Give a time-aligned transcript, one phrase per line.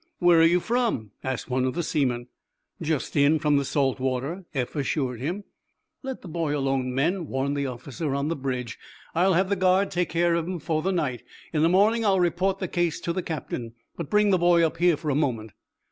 [0.17, 2.25] "Where are you from?" asked one of the seamen.
[2.81, 5.43] "Just in from the salt water," Eph assured him.
[6.01, 8.79] "Let the boy alone, men," warned the officer on the bridge.
[9.13, 11.21] "I'll have the guard take care of him for the night.
[11.53, 13.73] In the morning I'll report the case to the captain.
[13.95, 15.51] But bring the boy up here for a moment."